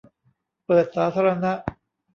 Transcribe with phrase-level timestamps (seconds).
[0.65, 1.51] เปิดสาธารณะ